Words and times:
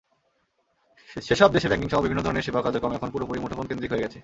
সেসব 1.21 1.49
দেশে 1.51 1.67
ব্যাংকিংসহ 1.67 1.99
বিভিন্ন 2.01 2.21
ধরনের 2.23 2.45
সেবা 2.45 2.61
কার্যক্রম 2.61 2.93
এখন 2.93 3.09
পুরোপুরি 3.11 3.39
মুঠোফোনকেন্দ্রিক 3.39 3.91
হয়ে 3.91 4.03
গেছে। 4.05 4.19